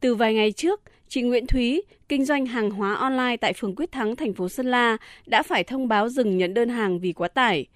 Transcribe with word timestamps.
Từ 0.00 0.14
vài 0.14 0.34
ngày 0.34 0.52
trước, 0.52 0.80
chị 1.08 1.22
Nguyễn 1.22 1.46
Thúy, 1.46 1.82
kinh 2.08 2.24
doanh 2.24 2.46
hàng 2.46 2.70
hóa 2.70 2.94
online 2.94 3.36
tại 3.36 3.52
phường 3.52 3.74
Quyết 3.76 3.92
Thắng, 3.92 4.16
thành 4.16 4.34
phố 4.34 4.48
Sơn 4.48 4.66
La, 4.66 4.96
đã 5.26 5.42
phải 5.42 5.64
thông 5.64 5.88
báo 5.88 6.08
dừng 6.08 6.38
nhận 6.38 6.54
đơn 6.54 6.68
hàng 6.68 6.98
vì 7.00 7.12
quá 7.12 7.28
tải. 7.28 7.66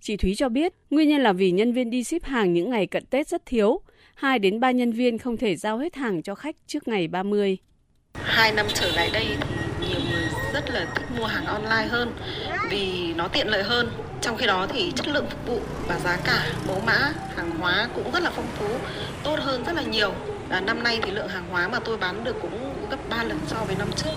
Chị 0.00 0.16
Thúy 0.16 0.34
cho 0.34 0.48
biết, 0.48 0.72
nguyên 0.90 1.08
nhân 1.08 1.20
là 1.20 1.32
vì 1.32 1.50
nhân 1.50 1.72
viên 1.72 1.90
đi 1.90 2.04
ship 2.04 2.24
hàng 2.24 2.52
những 2.52 2.70
ngày 2.70 2.86
cận 2.86 3.06
Tết 3.06 3.28
rất 3.28 3.46
thiếu, 3.46 3.80
2 4.14 4.38
đến 4.38 4.60
3 4.60 4.70
nhân 4.70 4.92
viên 4.92 5.18
không 5.18 5.36
thể 5.36 5.56
giao 5.56 5.78
hết 5.78 5.94
hàng 5.94 6.22
cho 6.22 6.34
khách 6.34 6.56
trước 6.66 6.88
ngày 6.88 7.08
30. 7.08 7.56
Hai 8.14 8.52
năm 8.52 8.66
trở 8.74 8.92
lại 8.96 9.10
đây 9.12 9.24
thì 9.40 9.59
nhiều 9.88 10.00
người 10.10 10.28
rất 10.54 10.70
là 10.70 10.86
thích 10.94 11.06
mua 11.18 11.26
hàng 11.26 11.46
online 11.46 11.86
hơn 11.88 12.12
vì 12.70 13.14
nó 13.16 13.28
tiện 13.28 13.48
lợi 13.48 13.62
hơn. 13.62 13.88
Trong 14.20 14.36
khi 14.36 14.46
đó 14.46 14.66
thì 14.72 14.92
chất 14.96 15.08
lượng 15.08 15.26
phục 15.30 15.46
vụ 15.46 15.60
và 15.88 15.98
giá 15.98 16.16
cả, 16.24 16.46
mẫu 16.66 16.82
mã, 16.86 17.12
hàng 17.36 17.50
hóa 17.50 17.88
cũng 17.94 18.10
rất 18.12 18.22
là 18.22 18.30
phong 18.30 18.46
phú, 18.54 18.68
tốt 19.24 19.36
hơn 19.40 19.64
rất 19.64 19.72
là 19.76 19.82
nhiều. 19.82 20.12
À, 20.48 20.60
năm 20.60 20.82
nay 20.82 20.98
thì 21.02 21.10
lượng 21.10 21.28
hàng 21.28 21.48
hóa 21.50 21.68
mà 21.68 21.80
tôi 21.80 21.96
bán 21.96 22.24
được 22.24 22.36
cũng 22.42 22.74
gấp 22.90 23.08
3 23.10 23.24
lần 23.24 23.38
so 23.46 23.64
với 23.66 23.76
năm 23.78 23.88
trước. 23.96 24.10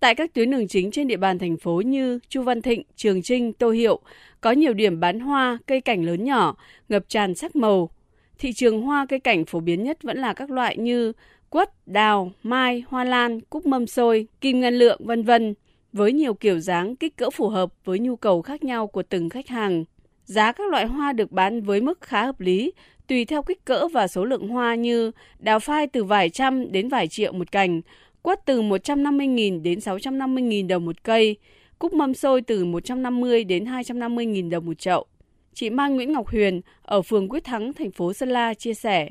Tại 0.00 0.14
các 0.14 0.34
tuyến 0.34 0.50
đường 0.50 0.68
chính 0.68 0.90
trên 0.90 1.08
địa 1.08 1.16
bàn 1.16 1.38
thành 1.38 1.56
phố 1.56 1.82
như 1.86 2.18
Chu 2.28 2.42
Văn 2.42 2.62
Thịnh, 2.62 2.82
Trường 2.96 3.22
Trinh, 3.22 3.52
Tô 3.52 3.70
Hiệu, 3.70 4.00
có 4.40 4.52
nhiều 4.52 4.72
điểm 4.72 5.00
bán 5.00 5.20
hoa, 5.20 5.58
cây 5.66 5.80
cảnh 5.80 6.04
lớn 6.04 6.24
nhỏ, 6.24 6.56
ngập 6.88 7.02
tràn 7.08 7.34
sắc 7.34 7.56
màu. 7.56 7.90
Thị 8.38 8.52
trường 8.52 8.82
hoa 8.82 9.06
cây 9.08 9.18
cảnh 9.18 9.44
phổ 9.44 9.60
biến 9.60 9.82
nhất 9.82 10.02
vẫn 10.02 10.18
là 10.18 10.32
các 10.32 10.50
loại 10.50 10.76
như 10.76 11.12
quất, 11.52 11.70
đào, 11.86 12.32
mai, 12.42 12.84
hoa 12.88 13.04
lan, 13.04 13.40
cúc 13.40 13.66
mâm 13.66 13.86
xôi, 13.86 14.26
kim 14.40 14.60
ngân 14.60 14.74
lượng, 14.74 15.00
vân 15.04 15.22
vân, 15.22 15.54
với 15.92 16.12
nhiều 16.12 16.34
kiểu 16.34 16.58
dáng, 16.58 16.96
kích 16.96 17.16
cỡ 17.16 17.30
phù 17.30 17.48
hợp 17.48 17.72
với 17.84 17.98
nhu 17.98 18.16
cầu 18.16 18.42
khác 18.42 18.64
nhau 18.64 18.86
của 18.86 19.02
từng 19.02 19.28
khách 19.28 19.48
hàng. 19.48 19.84
Giá 20.24 20.52
các 20.52 20.70
loại 20.70 20.86
hoa 20.86 21.12
được 21.12 21.32
bán 21.32 21.62
với 21.62 21.80
mức 21.80 22.00
khá 22.00 22.24
hợp 22.24 22.40
lý, 22.40 22.72
tùy 23.06 23.24
theo 23.24 23.42
kích 23.42 23.64
cỡ 23.64 23.88
và 23.88 24.08
số 24.08 24.24
lượng 24.24 24.48
hoa 24.48 24.74
như 24.74 25.10
đào 25.38 25.60
phai 25.60 25.86
từ 25.86 26.04
vài 26.04 26.30
trăm 26.30 26.72
đến 26.72 26.88
vài 26.88 27.08
triệu 27.08 27.32
một 27.32 27.52
cành, 27.52 27.80
quất 28.22 28.46
từ 28.46 28.62
150.000 28.62 29.62
đến 29.62 29.78
650.000 29.78 30.68
đồng 30.68 30.84
một 30.84 31.04
cây, 31.04 31.36
cúc 31.78 31.92
mâm 31.92 32.14
xôi 32.14 32.42
từ 32.42 32.64
150 32.64 33.44
đến 33.44 33.64
250.000 33.64 34.50
đồng 34.50 34.66
một 34.66 34.78
chậu. 34.78 35.06
Chị 35.54 35.70
Mai 35.70 35.90
Nguyễn 35.90 36.12
Ngọc 36.12 36.28
Huyền 36.28 36.60
ở 36.82 37.02
phường 37.02 37.28
Quyết 37.28 37.44
Thắng, 37.44 37.72
thành 37.72 37.90
phố 37.90 38.12
Sơn 38.12 38.28
La 38.28 38.54
chia 38.54 38.74
sẻ. 38.74 39.10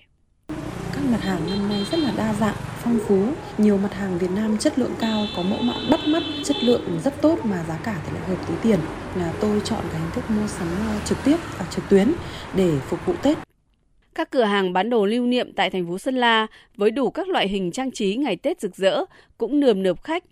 Các 1.02 1.11
mặt 1.11 1.21
hàng 1.21 1.41
năm 1.49 1.69
nay 1.69 1.85
rất 1.91 1.99
là 1.99 2.13
đa 2.17 2.33
dạng, 2.33 2.55
phong 2.83 2.99
phú, 3.07 3.25
nhiều 3.57 3.77
mặt 3.77 3.94
hàng 3.94 4.17
Việt 4.17 4.31
Nam 4.35 4.57
chất 4.57 4.80
lượng 4.80 4.91
cao, 4.99 5.25
có 5.35 5.43
mẫu 5.43 5.61
mã 5.61 5.73
bắt 5.91 5.99
mắt, 6.08 6.23
chất 6.43 6.63
lượng 6.63 6.81
rất 7.03 7.21
tốt 7.21 7.39
mà 7.43 7.63
giá 7.67 7.80
cả 7.83 8.02
thì 8.05 8.11
lại 8.13 8.30
hợp 8.30 8.47
túi 8.47 8.58
tiền. 8.61 8.80
Là 9.16 9.33
tôi 9.39 9.61
chọn 9.63 9.80
cái 9.91 10.02
hình 10.02 10.11
thức 10.13 10.23
mua 10.30 10.47
sắm 10.47 10.67
ờ, 10.88 10.99
trực 11.05 11.17
tiếp 11.25 11.35
và 11.58 11.66
trực 11.71 11.83
tuyến 11.89 12.13
để 12.55 12.80
phục 12.80 13.05
vụ 13.05 13.13
Tết. 13.21 13.38
Các 14.16 14.31
cửa 14.31 14.43
hàng 14.43 14.73
bán 14.73 14.89
đồ 14.89 15.05
lưu 15.05 15.25
niệm 15.25 15.53
tại 15.53 15.69
thành 15.69 15.88
phố 15.88 15.97
Sơn 15.97 16.16
La 16.16 16.47
với 16.77 16.91
đủ 16.91 17.09
các 17.09 17.27
loại 17.27 17.47
hình 17.47 17.71
trang 17.71 17.91
trí 17.91 18.15
ngày 18.15 18.36
Tết 18.36 18.61
rực 18.61 18.75
rỡ 18.75 19.05
cũng 19.38 19.59
nườm 19.59 19.83
nượp 19.83 20.03
khách. 20.03 20.23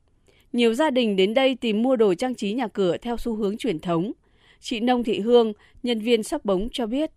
Nhiều 0.54 0.74
gia 0.74 0.90
đình 0.90 1.16
đến 1.16 1.34
đây 1.34 1.56
tìm 1.56 1.82
mua 1.82 1.96
đồ 1.96 2.14
trang 2.14 2.36
trí 2.36 2.54
nhà 2.54 2.68
cửa 2.68 2.98
theo 2.98 3.18
xu 3.18 3.36
hướng 3.36 3.58
truyền 3.58 3.80
thống. 3.80 4.12
Chị 4.62 4.80
Nông 4.80 5.04
Thị 5.04 5.20
Hương, 5.20 5.54
nhân 5.84 6.00
viên 6.00 6.24
shop 6.24 6.46
bống 6.46 6.70
cho 6.72 6.86
biết. 6.86 7.12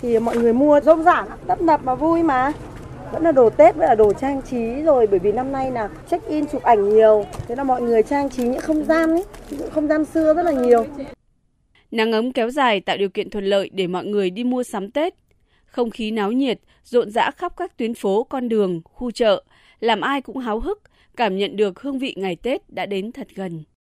Thì 0.00 0.18
mọi 0.18 0.36
người 0.36 0.52
mua 0.52 0.80
rôm 0.80 1.02
rản, 1.02 1.28
tấp 1.46 1.62
nập 1.62 1.84
mà 1.84 1.94
vui 1.94 2.22
mà. 2.22 2.52
Vẫn 3.12 3.22
là 3.22 3.32
đồ 3.32 3.50
Tết, 3.50 3.76
vẫn 3.76 3.88
là 3.88 3.94
đồ 3.94 4.12
trang 4.12 4.42
trí 4.42 4.82
rồi 4.82 5.06
bởi 5.06 5.18
vì 5.18 5.32
năm 5.32 5.52
nay 5.52 5.70
là 5.70 5.88
check 6.10 6.28
in 6.28 6.46
chụp 6.46 6.62
ảnh 6.62 6.88
nhiều. 6.88 7.24
Thế 7.48 7.56
là 7.56 7.64
mọi 7.64 7.82
người 7.82 8.02
trang 8.02 8.30
trí 8.30 8.42
những 8.42 8.60
không 8.60 8.84
gian 8.84 9.10
ấy, 9.10 9.24
những 9.50 9.70
không 9.70 9.88
gian 9.88 10.04
xưa 10.04 10.34
rất 10.34 10.42
là 10.42 10.52
nhiều. 10.52 10.86
Nắng 11.90 12.12
ấm 12.12 12.32
kéo 12.32 12.50
dài 12.50 12.80
tạo 12.80 12.96
điều 12.96 13.08
kiện 13.08 13.30
thuận 13.30 13.44
lợi 13.44 13.70
để 13.72 13.86
mọi 13.86 14.04
người 14.04 14.30
đi 14.30 14.44
mua 14.44 14.62
sắm 14.62 14.90
Tết. 14.90 15.14
Không 15.66 15.90
khí 15.90 16.10
náo 16.10 16.32
nhiệt, 16.32 16.60
rộn 16.84 17.10
rã 17.10 17.30
khắp 17.30 17.52
các 17.56 17.76
tuyến 17.76 17.94
phố, 17.94 18.24
con 18.24 18.48
đường, 18.48 18.80
khu 18.84 19.10
chợ, 19.10 19.44
làm 19.80 20.00
ai 20.00 20.20
cũng 20.20 20.36
háo 20.36 20.60
hức, 20.60 20.82
cảm 21.16 21.36
nhận 21.36 21.56
được 21.56 21.80
hương 21.80 21.98
vị 21.98 22.14
ngày 22.16 22.36
Tết 22.36 22.70
đã 22.70 22.86
đến 22.86 23.12
thật 23.12 23.28
gần. 23.34 23.64